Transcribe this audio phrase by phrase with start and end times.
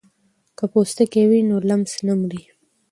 [0.57, 2.41] که پوستکی وي نو لمس نه مري.